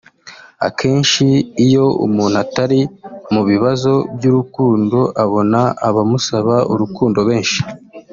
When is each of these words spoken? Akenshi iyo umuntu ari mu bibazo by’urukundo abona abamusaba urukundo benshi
Akenshi 0.67 1.25
iyo 1.65 1.85
umuntu 2.05 2.37
ari 2.63 2.81
mu 3.33 3.41
bibazo 3.49 3.93
by’urukundo 4.15 4.97
abona 5.23 5.59
abamusaba 5.87 6.55
urukundo 6.73 7.19
benshi 7.29 7.59